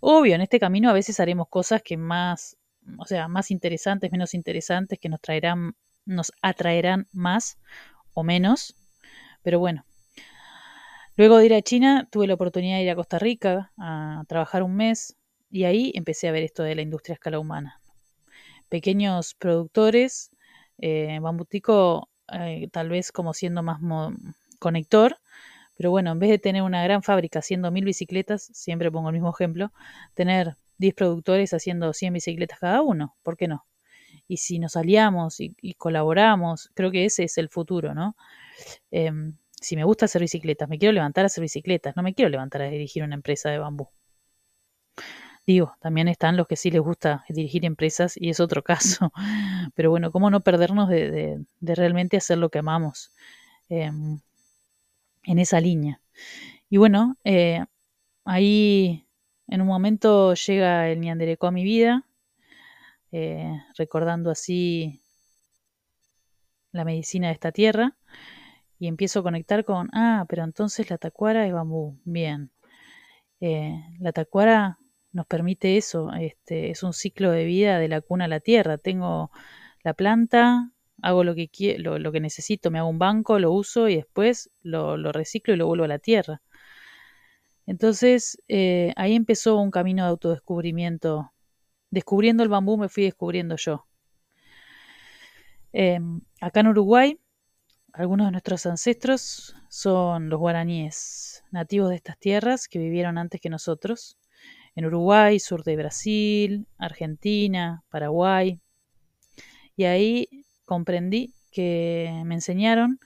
Obvio, 0.00 0.34
en 0.34 0.40
este 0.40 0.58
camino 0.58 0.90
a 0.90 0.92
veces 0.92 1.20
haremos 1.20 1.46
cosas 1.48 1.82
que 1.84 1.96
más, 1.96 2.56
o 2.98 3.04
sea, 3.04 3.28
más 3.28 3.52
interesantes, 3.52 4.10
menos 4.10 4.34
interesantes, 4.34 4.98
que 4.98 5.08
nos 5.08 5.20
traerán, 5.20 5.76
nos 6.04 6.32
atraerán 6.42 7.06
más 7.12 7.58
o 8.12 8.24
menos. 8.24 8.74
Pero 9.42 9.60
bueno. 9.60 9.84
Luego 11.14 11.38
de 11.38 11.46
ir 11.46 11.54
a 11.54 11.62
China, 11.62 12.08
tuve 12.10 12.26
la 12.26 12.34
oportunidad 12.34 12.78
de 12.78 12.82
ir 12.82 12.90
a 12.90 12.96
Costa 12.96 13.20
Rica 13.20 13.72
a 13.78 14.24
trabajar 14.26 14.64
un 14.64 14.74
mes 14.74 15.16
y 15.48 15.62
ahí 15.62 15.92
empecé 15.94 16.26
a 16.26 16.32
ver 16.32 16.42
esto 16.42 16.64
de 16.64 16.74
la 16.74 16.82
industria 16.82 17.12
a 17.12 17.18
escala 17.18 17.38
humana. 17.38 17.80
Pequeños 18.68 19.34
productores, 19.34 20.32
eh, 20.78 21.20
Bambutico 21.22 22.10
eh, 22.32 22.68
tal 22.72 22.88
vez 22.88 23.12
como 23.12 23.32
siendo 23.34 23.62
más 23.62 23.80
conector, 24.58 25.18
pero 25.76 25.90
bueno, 25.90 26.12
en 26.12 26.18
vez 26.18 26.30
de 26.30 26.38
tener 26.38 26.62
una 26.62 26.82
gran 26.82 27.02
fábrica 27.02 27.40
haciendo 27.40 27.70
mil 27.70 27.84
bicicletas, 27.84 28.50
siempre 28.52 28.90
pongo 28.90 29.08
el 29.10 29.14
mismo 29.14 29.30
ejemplo, 29.30 29.72
tener 30.14 30.56
10 30.78 30.94
productores 30.94 31.52
haciendo 31.52 31.92
100 31.92 32.14
bicicletas 32.14 32.58
cada 32.58 32.82
uno, 32.82 33.14
¿por 33.22 33.36
qué 33.36 33.48
no? 33.48 33.66
Y 34.28 34.38
si 34.38 34.58
nos 34.58 34.76
aliamos 34.76 35.40
y, 35.40 35.74
colaboramos, 35.74 36.70
creo 36.74 36.90
que 36.90 37.04
ese 37.04 37.24
es 37.24 37.38
el 37.38 37.48
futuro, 37.48 37.94
¿no? 37.94 38.16
Em, 38.90 39.36
si 39.60 39.76
me 39.76 39.84
gusta 39.84 40.06
hacer 40.06 40.22
bicicletas, 40.22 40.68
me 40.68 40.78
quiero 40.78 40.92
levantar 40.92 41.24
a 41.24 41.26
hacer 41.26 41.42
bicicletas, 41.42 41.96
no 41.96 42.02
me 42.02 42.14
quiero 42.14 42.30
levantar 42.30 42.62
a 42.62 42.66
dirigir 42.70 43.02
una 43.04 43.14
empresa 43.14 43.50
de 43.50 43.58
bambú. 43.58 43.88
Digo, 45.46 45.76
también 45.80 46.08
están 46.08 46.36
los 46.36 46.48
que 46.48 46.56
sí 46.56 46.72
les 46.72 46.80
gusta 46.80 47.24
dirigir 47.28 47.64
empresas 47.64 48.16
y 48.16 48.30
es 48.30 48.40
otro 48.40 48.62
caso. 48.64 49.12
Pero 49.74 49.90
bueno, 49.90 50.10
¿cómo 50.10 50.30
no 50.30 50.40
perdernos 50.40 50.88
de, 50.88 51.40
realmente 51.60 52.16
hacer 52.16 52.38
lo 52.38 52.50
que 52.50 52.58
amamos 52.58 53.12
em, 53.68 54.20
en 55.24 55.38
esa 55.38 55.60
línea? 55.60 56.00
Y 56.68 56.78
bueno, 56.78 57.16
eh, 57.24 57.64
ahí 58.24 59.06
en 59.46 59.60
un 59.60 59.68
momento 59.68 60.34
llega 60.34 60.88
el 60.90 61.00
Niandereco 61.00 61.46
a 61.46 61.52
mi 61.52 61.62
vida, 61.62 62.04
eh, 63.12 63.62
recordando 63.78 64.30
así 64.30 65.00
la 66.72 66.84
medicina 66.84 67.28
de 67.28 67.34
esta 67.34 67.52
tierra, 67.52 67.96
y 68.78 68.88
empiezo 68.88 69.20
a 69.20 69.22
conectar 69.22 69.64
con, 69.64 69.90
ah, 69.92 70.26
pero 70.28 70.44
entonces 70.44 70.90
la 70.90 70.98
tacuara 70.98 71.46
es 71.46 71.52
bambú, 71.52 71.98
bien. 72.04 72.50
Eh, 73.40 73.80
la 74.00 74.12
tacuara 74.12 74.78
nos 75.16 75.26
permite 75.26 75.78
eso, 75.78 76.12
este, 76.12 76.70
es 76.70 76.82
un 76.82 76.92
ciclo 76.92 77.30
de 77.30 77.46
vida 77.46 77.78
de 77.78 77.88
la 77.88 78.02
cuna 78.02 78.26
a 78.26 78.28
la 78.28 78.40
tierra. 78.40 78.76
Tengo 78.76 79.30
la 79.82 79.94
planta, 79.94 80.70
hago 81.00 81.24
lo 81.24 81.34
que, 81.34 81.48
quiero, 81.48 81.98
lo, 81.98 82.12
que 82.12 82.20
necesito, 82.20 82.70
me 82.70 82.78
hago 82.78 82.90
un 82.90 82.98
banco, 82.98 83.38
lo 83.38 83.50
uso 83.50 83.88
y 83.88 83.96
después 83.96 84.50
lo, 84.62 84.96
reciclo 85.12 85.54
y 85.54 85.56
lo 85.56 85.66
vuelvo 85.66 85.84
a 85.84 85.88
la 85.88 85.98
tierra. 85.98 86.42
Entonces 87.64 88.38
eh, 88.48 88.92
ahí 88.96 89.14
empezó 89.14 89.56
un 89.56 89.70
camino 89.70 90.04
de 90.04 90.10
autodescubrimiento. 90.10 91.32
Descubriendo 91.90 92.42
el 92.42 92.50
bambú 92.50 92.76
me 92.76 92.90
fui 92.90 93.04
descubriendo 93.04 93.56
yo. 93.56 93.86
Em, 95.72 96.20
acá 96.42 96.60
en 96.60 96.68
Uruguay, 96.68 97.18
algunos 97.94 98.26
de 98.26 98.32
nuestros 98.32 98.66
ancestros 98.66 99.56
son 99.70 100.28
los 100.28 100.38
guaraníes, 100.38 101.42
nativos 101.50 101.88
de 101.88 101.96
estas 101.96 102.18
tierras 102.18 102.68
que 102.68 102.78
vivieron 102.78 103.16
antes 103.16 103.40
que 103.40 103.48
nosotros 103.48 104.18
en 104.76 104.84
Uruguay, 104.84 105.40
sur 105.40 105.64
de 105.64 105.76
Brasil, 105.76 106.66
Argentina, 106.78 107.82
Paraguay. 107.90 108.60
Y 109.76 109.84
ahí 109.84 110.28
comprendí 110.64 111.34
que 111.50 112.22
me 112.24 112.34
enseñaron 112.34 113.00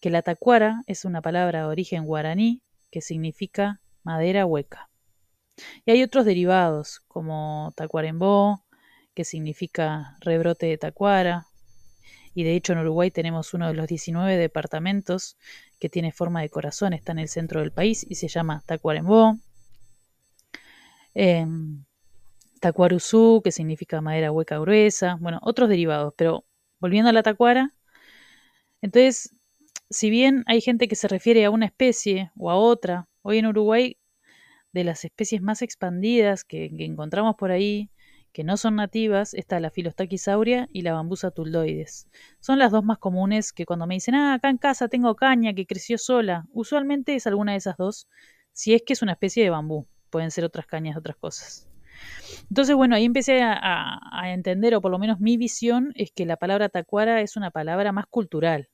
que 0.00 0.10
la 0.10 0.22
tacuara 0.22 0.82
es 0.86 1.04
una 1.04 1.20
palabra 1.20 1.60
de 1.60 1.66
origen 1.66 2.04
guaraní 2.04 2.62
que 2.90 3.00
significa 3.00 3.80
madera 4.04 4.46
hueca. 4.46 4.88
Y 5.84 5.90
hay 5.90 6.02
otros 6.02 6.24
derivados 6.24 7.00
como 7.08 7.72
tacuarembó, 7.76 8.64
que 9.14 9.24
significa 9.24 10.16
rebrote 10.20 10.66
de 10.66 10.78
tacuara. 10.78 11.46
Y 12.34 12.44
de 12.44 12.54
hecho 12.54 12.74
en 12.74 12.80
Uruguay 12.80 13.10
tenemos 13.10 13.54
uno 13.54 13.66
de 13.66 13.74
los 13.74 13.88
19 13.88 14.36
departamentos 14.36 15.36
que 15.80 15.88
tiene 15.88 16.12
forma 16.12 16.42
de 16.42 16.50
corazón, 16.50 16.92
está 16.92 17.12
en 17.12 17.18
el 17.18 17.28
centro 17.28 17.60
del 17.60 17.72
país 17.72 18.06
y 18.08 18.16
se 18.16 18.28
llama 18.28 18.62
Tacuarembó. 18.66 19.38
Eh, 21.18 21.46
que 23.42 23.52
significa 23.52 24.00
madera 24.02 24.32
hueca 24.32 24.58
gruesa, 24.58 25.16
bueno, 25.20 25.38
otros 25.42 25.68
derivados, 25.70 26.12
pero 26.16 26.44
volviendo 26.78 27.08
a 27.10 27.12
la 27.12 27.22
tacuara, 27.22 27.72
entonces, 28.82 29.34
si 29.90 30.10
bien 30.10 30.44
hay 30.46 30.60
gente 30.60 30.88
que 30.88 30.96
se 30.96 31.08
refiere 31.08 31.44
a 31.44 31.50
una 31.50 31.66
especie 31.66 32.30
o 32.36 32.50
a 32.50 32.56
otra, 32.56 33.08
hoy 33.22 33.38
en 33.38 33.46
Uruguay, 33.46 33.98
de 34.72 34.84
las 34.84 35.04
especies 35.04 35.40
más 35.42 35.62
expandidas 35.62 36.44
que, 36.44 36.66
encontramos 36.66 37.36
por 37.36 37.50
ahí, 37.50 37.90
que 38.32 38.44
no 38.44 38.58
son 38.58 38.76
nativas, 38.76 39.32
está 39.32 39.58
la 39.60 39.70
Filostaquisauria 39.70 40.68
y 40.72 40.82
la 40.82 40.92
Bambusa 40.92 41.30
tuldoides. 41.30 42.08
Son 42.40 42.58
las 42.58 42.72
dos 42.72 42.84
más 42.84 42.98
comunes 42.98 43.52
que 43.54 43.64
cuando 43.64 43.86
me 43.86 43.94
dicen, 43.94 44.14
ah, 44.16 44.34
acá 44.34 44.50
en 44.50 44.58
casa 44.58 44.88
tengo 44.88 45.16
caña 45.16 45.54
que 45.54 45.66
creció 45.66 45.96
sola, 45.98 46.46
usualmente 46.52 47.14
es 47.14 47.26
alguna 47.26 47.52
de 47.52 47.58
esas 47.58 47.76
dos, 47.78 48.08
si 48.52 48.74
es 48.74 48.82
que 48.82 48.92
es 48.92 49.02
una 49.02 49.12
especie 49.12 49.42
de 49.44 49.50
bambú 49.50 49.88
pueden 50.10 50.30
ser 50.30 50.44
otras 50.44 50.66
cañas, 50.66 50.96
otras 50.96 51.16
cosas. 51.16 51.68
Entonces, 52.48 52.76
bueno, 52.76 52.96
ahí 52.96 53.04
empecé 53.04 53.42
a, 53.42 53.98
entender, 54.32 54.74
o 54.74 54.80
por 54.80 54.90
lo 54.90 54.98
menos 54.98 55.20
mi 55.20 55.36
visión, 55.36 55.92
es 55.94 56.10
que 56.12 56.26
la 56.26 56.36
palabra 56.36 56.68
tacuara 56.68 57.20
es 57.20 57.36
una 57.36 57.50
palabra 57.50 57.92
más 57.92 58.06
cultural. 58.06 58.68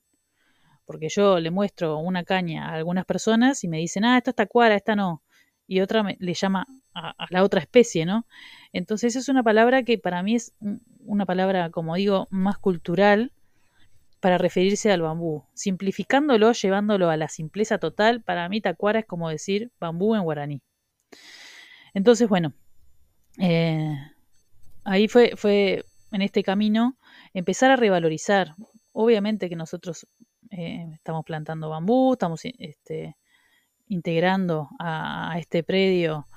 Porque 0.85 1.07
yo 1.09 1.39
le 1.39 1.51
muestro 1.51 1.97
una 1.97 2.23
caña 2.23 2.69
a 2.69 2.73
algunas 2.73 3.05
personas 3.05 3.63
y 3.63 3.67
me 3.67 3.77
dicen, 3.77 4.03
ah, 4.03 4.17
esta 4.17 4.31
es 4.31 4.35
tacuara, 4.35 4.75
esta 4.75 4.95
no. 4.95 5.23
Y 5.65 5.79
otra 5.79 6.03
le 6.19 6.33
llama 6.33 6.67
a, 6.93 7.11
a, 7.11 7.27
la 7.29 7.43
otra 7.43 7.61
especie, 7.61 8.05
¿no? 8.05 8.27
Entonces 8.73 9.15
es 9.15 9.29
una 9.29 9.43
palabra 9.43 9.83
que 9.83 9.97
para 9.97 10.21
mí 10.23 10.35
es 10.35 10.53
una 11.05 11.25
palabra, 11.25 11.69
como 11.69 11.95
digo, 11.95 12.27
más 12.31 12.57
cultural 12.57 13.31
para 14.19 14.37
referirse 14.37 14.91
al 14.91 15.01
bambú. 15.01 15.45
Simplificándolo, 15.53 16.51
llevándolo 16.51 17.09
a 17.09 17.17
la 17.17 17.29
simpleza 17.29 17.77
total, 17.77 18.21
para 18.21 18.47
mí 18.49 18.61
tacuara 18.61 18.99
es 18.99 19.05
como 19.05 19.29
decir 19.29 19.71
bambú 19.79 20.15
en 20.15 20.23
guaraní. 20.23 20.61
Entonces, 21.93 22.27
bueno, 22.27 22.53
eh, 23.39 23.95
ahí 24.83 25.07
fue, 25.07 25.33
fue 25.35 25.85
en 26.11 26.21
este 26.21 26.43
camino 26.43 26.97
empezar 27.33 27.71
a 27.71 27.75
revalorizar. 27.75 28.55
Obviamente 28.91 29.49
que 29.49 29.55
nosotros 29.55 30.07
eh, 30.51 30.87
estamos 30.93 31.25
plantando 31.25 31.69
bambú, 31.69 32.13
estamos 32.13 32.41
este, 32.43 33.17
integrando 33.87 34.69
a, 34.79 35.35
este 35.39 35.63
predio 35.63 36.27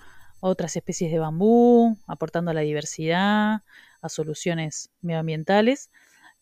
otras 0.40 0.76
especies 0.76 1.10
de 1.10 1.18
bambú, 1.18 1.96
aportando 2.06 2.50
a 2.50 2.54
la 2.54 2.60
diversidad, 2.60 3.62
a 4.00 4.08
soluciones 4.08 4.90
medioambientales, 5.00 5.90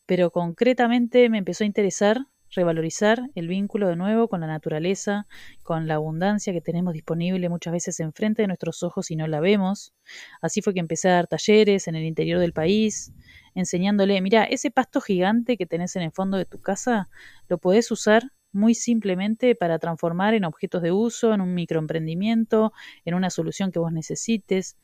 pero 0.07 0.31
concretamente 0.31 1.29
me 1.29 1.39
empezó 1.39 1.65
a 1.65 1.67
interesar 1.67 2.27
revalorizar 2.55 3.21
el 3.35 3.49
vínculo 3.49 3.89
de 3.89 3.97
nuevo 3.97 4.29
con 4.29 4.41
la 4.41 4.47
naturaleza, 4.47 5.27
con 5.63 5.87
la 5.87 5.95
abundancia 5.95 6.53
que 6.53 6.61
tenemos 6.61 6.95
disponible 6.95 7.49
muchas 7.49 7.73
veces 7.73 8.01
enfrente 8.01 8.43
de 8.43 8.49
nuestros 8.49 8.83
ojos 8.83 9.11
y 9.11 9.17
no 9.17 9.27
la 9.27 9.41
vemos. 9.41 9.93
Así 10.41 10.63
fue 10.63 10.75
que 10.75 10.81
empecé 10.81 11.09
a 11.09 11.15
dar 11.15 11.27
talleres 11.27 11.89
en 11.89 11.95
el 11.95 12.05
interior 12.05 12.41
del 12.41 12.53
país, 12.53 13.13
enseñándole, 13.55 14.21
mira, 14.21 14.45
ese 14.45 14.71
pasto 14.71 15.01
gigante 15.01 15.57
que 15.57 15.67
tenés 15.67 15.97
en 15.97 16.03
el 16.03 16.13
fondo 16.13 16.37
de 16.37 16.45
tu 16.45 16.61
casa, 16.61 17.09
lo 17.49 17.59
podés 17.59 17.91
usar 17.91 18.31
muy 18.53 18.75
simplemente 18.75 19.55
para 19.55 19.79
transformar 19.79 20.35
en 20.35 20.45
objetos 20.45 20.81
de 20.83 20.93
uso, 20.93 21.35
en 21.35 21.41
un 21.41 21.55
microemprendimiento, 21.55 22.73
en 23.05 23.15
una 23.15 23.31
solución 23.31 23.73
que 23.73 23.81
vos 23.81 23.93
necesites. 23.93 24.77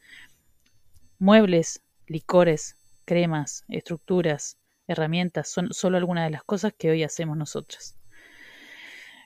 Muebles, 1.18 1.80
licores, 2.06 2.76
cremas, 3.04 3.64
estructuras, 3.68 4.58
herramientas, 4.90 5.48
son 5.48 5.72
solo 5.72 5.96
algunas 5.96 6.24
de 6.24 6.30
las 6.30 6.44
cosas 6.44 6.72
que 6.76 6.90
hoy 6.90 7.02
hacemos 7.02 7.36
nosotros. 7.36 7.96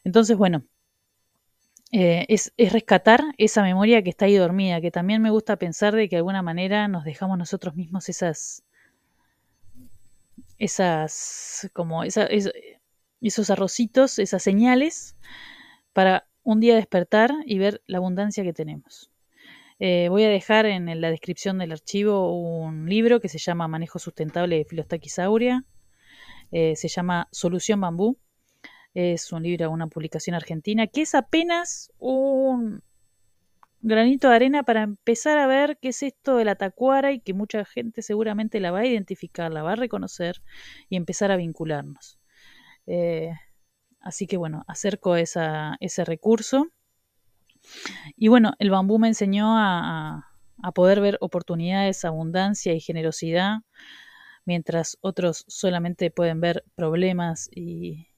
Entonces, 0.04 0.37
bueno, 0.37 0.64
eh, 1.92 2.26
es, 2.28 2.52
rescatar 2.59 3.23
esa 3.38 3.62
memoria 3.62 4.02
que 4.02 4.11
está 4.11 4.25
ahí 4.25 4.37
dormida, 4.37 4.80
que 4.80 4.90
también 4.90 5.23
me 5.23 5.30
gusta 5.30 5.56
pensar 5.56 5.94
de 5.94 6.09
que 6.09 6.16
de 6.16 6.18
alguna 6.18 6.42
manera 6.42 6.88
nos 6.88 7.04
dejamos 7.04 7.38
nosotros 7.38 7.76
mismos 7.76 8.09
esas, 8.09 8.64
esas, 10.59 11.71
como 11.73 12.02
esos 12.02 13.50
arrocitos, 13.50 14.18
esas 14.18 14.42
señales, 14.42 15.16
para 15.92 16.26
un 16.42 16.61
día 16.61 16.75
despertar 16.75 17.33
y 17.47 17.59
ver 17.59 17.80
la 17.87 17.99
abundancia 17.99 18.42
que 18.42 18.52
tenemos. 18.52 19.11
Eh, 19.80 20.08
voy 20.08 20.22
a 20.22 20.28
dejar 20.28 20.66
en 20.66 21.00
la 21.00 21.10
descripción 21.10 21.58
del 21.58 21.72
archivo 21.72 22.32
un 22.32 22.88
libro 22.88 23.20
que 23.20 23.28
se 23.28 23.38
llama 23.38 23.66
Manejo 23.66 23.98
Sustentable 23.98 24.58
de 24.58 24.64
Filostaquisauria. 24.64 25.64
Eh, 26.52 26.76
se 26.76 26.88
llama 26.88 27.28
Solución 27.32 27.80
Bambú. 27.80 28.18
Es 28.94 29.32
un 29.32 29.42
libro, 29.42 29.70
una 29.70 29.88
publicación 29.88 30.36
argentina, 30.36 30.86
que 30.86 31.02
es 31.02 31.16
apenas 31.16 31.90
un 31.98 32.82
granito 33.80 34.28
de 34.28 34.36
arena 34.36 34.62
para 34.62 34.82
empezar 34.82 35.38
a 35.38 35.48
ver 35.48 35.78
qué 35.82 35.88
es 35.88 36.04
esto 36.04 36.36
de 36.36 36.44
la 36.44 36.54
tacuara 36.54 37.10
y 37.12 37.18
que 37.20 37.34
mucha 37.34 37.64
gente 37.64 38.02
seguramente 38.02 38.60
la 38.60 38.70
va 38.70 38.80
a 38.80 38.86
identificar, 38.86 39.52
la 39.52 39.64
va 39.64 39.72
a 39.72 39.76
reconocer 39.76 40.42
y 40.88 40.96
empezar 40.96 41.32
a 41.32 41.36
vincularnos. 41.36 42.20
Eh, 42.86 43.32
así 44.00 44.28
que 44.28 44.36
bueno, 44.36 44.64
acerco 44.68 45.16
ese 45.16 46.04
recurso 46.04 46.68
y 48.16 48.28
bueno, 48.28 48.52
el 48.59 48.71
bambú 48.71 48.99
me 48.99 49.09
enseñó 49.09 49.56
a, 49.56 50.30
poder 50.75 51.00
ver 51.00 51.18
oportunidades, 51.21 52.04
abundancia 52.04 52.73
y 52.73 52.80
generosidad, 52.80 53.59
mientras 54.44 54.97
otros 55.02 55.44
solamente 55.47 56.11
pueden 56.11 56.40
ver 56.40 56.64
problemas 56.75 57.50
y, 57.54 58.09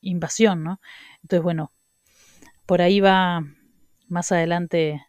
invasión, 0.00 0.64
¿no? 0.64 0.80
Entonces, 1.22 1.42
bueno, 1.42 1.70
por 2.66 2.82
ahí 2.82 3.00
va 3.00 3.44
más 4.08 4.32
adelante 4.32 5.02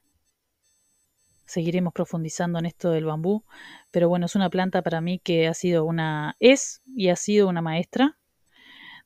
seguiremos 1.45 1.93
profundizando 1.93 2.59
en 2.59 2.65
esto 2.65 2.91
del 2.91 3.05
bambú, 3.05 3.43
pero 3.91 4.07
bueno, 4.07 4.25
es 4.25 4.35
una 4.35 4.49
planta 4.49 4.81
para 4.81 5.01
mí 5.01 5.19
que 5.19 5.47
ha 5.47 5.53
sido 5.53 5.83
una, 5.83 6.37
es 6.39 6.81
y 6.85 7.09
ha 7.09 7.15
sido 7.15 7.49
una 7.49 7.61
maestra. 7.61 8.17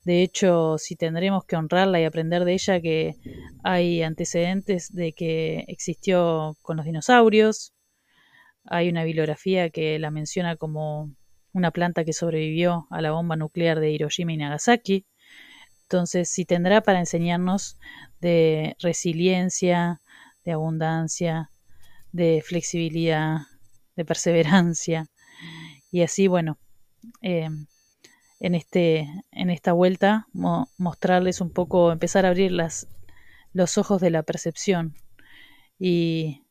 De 0.06 0.22
hecho, 0.22 0.78
si 0.78 0.96
tendremos 0.96 1.46
que 1.46 1.56
honrarla 1.56 2.00
y 2.00 2.06
aprender 2.06 2.46
de 2.46 2.54
ella, 2.54 2.80
que 2.80 3.16
hay 3.64 4.04
antecedentes 4.04 4.94
de 4.94 5.14
que 5.14 5.66
existió 5.68 6.56
con 6.62 6.78
los 6.78 6.86
dinosaurios, 6.86 7.74
hay 8.66 8.90
una 8.90 9.04
bibliografía 9.04 9.70
que 9.72 9.98
la 10.00 10.12
menciona 10.12 10.56
como 10.56 11.12
una 11.54 11.72
planta 11.72 12.06
que 12.06 12.14
sobrevivió 12.14 12.88
a 12.92 13.02
la 13.02 13.12
bomba 13.12 13.36
nuclear 13.36 13.80
de 13.80 13.92
Hiroshima 13.92 14.34
y 14.34 14.38
Nagasaki. 14.38 15.06
Entonces, 15.84 16.30
si 16.30 16.46
tendrá 16.46 16.82
para 16.82 17.00
enseñarnos 17.00 17.78
de 18.20 18.76
resiliencia, 18.80 20.02
de 20.44 20.52
abundancia, 20.52 21.50
de 22.12 22.44
flexibilidad, 22.46 23.40
de 23.96 24.06
perseverancia. 24.06 25.08
Y 25.92 26.02
así, 26.02 26.28
bueno, 26.28 26.58
eh, 27.22 27.50
en, 28.40 28.56
este, 28.56 29.08
en 29.32 29.50
esta 29.50 29.74
vuelta 29.74 30.28
mostrarles 30.78 31.42
un 31.42 31.52
poco, 31.52 31.92
empezar 31.92 32.26
a 32.26 32.30
abrir 32.30 32.52
las, 32.52 32.88
los 33.54 33.78
ojos 33.78 34.02
de 34.02 34.12
la 34.12 34.24
percepción. 34.24 34.96
Y 35.80 36.44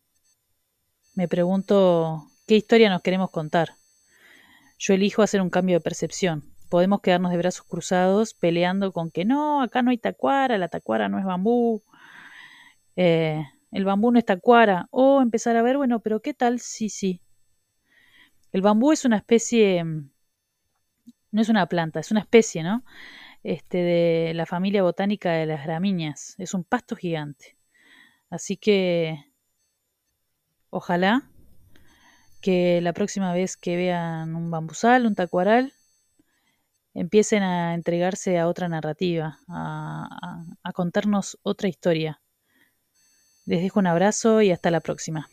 me 1.15 1.29
pregunto 1.29 2.27
qué 2.47 2.57
historia 2.57 2.91
nos 2.91 3.03
queremos 3.03 3.31
contar. 3.31 3.71
Yo 4.79 4.95
elijo 4.95 5.23
hacer 5.23 5.41
un 5.41 5.51
cambio 5.51 5.77
de 5.77 5.81
percepción. 5.81 6.45
Podemos 6.69 7.01
quedarnos 7.01 7.31
de 7.31 7.39
brazos 7.39 7.67
cruzados 7.67 8.35
peleando 8.35 8.93
con 8.93 9.11
que 9.11 9.25
no, 9.25 9.63
acá 9.63 9.83
no 9.83 9.91
hay 9.91 9.99
tacuara, 9.99 10.59
la 10.59 10.69
tacuara 10.69 11.09
no 11.09 11.19
es 11.19 11.25
bambú. 11.25 11.83
Eh, 12.97 13.45
el 13.71 13.85
bambú 13.85 14.13
no 14.13 14.19
es 14.19 14.25
tacuara, 14.25 14.87
o 14.91 15.21
empezar 15.21 15.57
a 15.57 15.63
ver, 15.63 15.77
bueno, 15.77 16.01
pero 16.01 16.21
¿qué 16.21 16.33
tal? 16.33 16.61
Sí, 16.61 16.89
sí. 16.89 17.21
El 18.53 18.63
bambú 18.63 18.93
es 18.93 19.05
una 19.05 19.17
especie, 19.17 19.83
mm, 19.83 20.11
no 21.35 21.43
es 21.43 21.49
una 21.49 21.67
planta, 21.67 22.01
es 22.01 22.11
una 22.11 22.21
especie, 22.21 22.63
¿no? 22.63 22.85
Este, 23.43 23.79
de 23.79 24.33
la 24.35 24.47
familia 24.47 24.83
botánica 24.83 25.33
de 25.33 25.47
las 25.47 25.65
gramíneas, 25.65 26.35
es 26.39 26.55
un 26.55 26.65
pasto 26.65 26.97
gigante. 26.97 27.57
Así 28.31 28.57
que, 28.57 29.25
ojalá 30.71 31.23
que 32.41 32.81
la 32.81 32.93
próxima 32.93 33.33
vez 33.33 33.57
que 33.57 33.77
vean 33.77 34.35
un 34.37 34.51
bambusal, 34.51 35.07
un 35.07 35.15
tacuaral, 35.15 35.73
empiecen 36.95 37.43
a 37.43 37.75
entregarse 37.75 38.39
a 38.39 38.49
otra 38.49 38.69
narrativa, 38.69 39.39
a 39.49 40.73
contarnos 40.75 41.39
otra 41.43 41.69
historia 41.69 42.21
les 43.47 43.63
dejo 43.63 43.79
un 43.79 43.87
abrazo 43.87 44.41
y 44.41 44.51
hasta 44.51 44.71
la 44.71 44.81
próxima. 44.81 45.29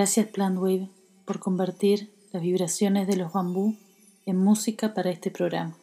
Gracias 0.00 0.28
Plantwave 0.28 0.88
por 1.26 1.40
convertir 1.40 2.10
las 2.32 2.42
vibraciones 2.42 3.06
de 3.06 3.16
los 3.16 3.34
bambú 3.34 3.76
en 4.24 4.38
música 4.38 4.94
para 4.94 5.10
este 5.10 5.30
programa. 5.30 5.76